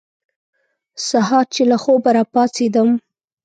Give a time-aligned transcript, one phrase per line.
[1.07, 2.89] سهار چې له خوبه را پاڅېدم.